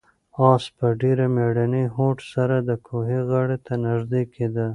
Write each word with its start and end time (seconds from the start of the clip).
آس 0.49 0.63
په 0.77 0.87
ډېر 1.01 1.19
مېړني 1.35 1.85
هوډ 1.95 2.17
سره 2.33 2.55
د 2.69 2.71
کوهي 2.87 3.19
غاړې 3.29 3.57
ته 3.65 3.73
نږدې 3.85 4.23
کېده. 4.33 4.67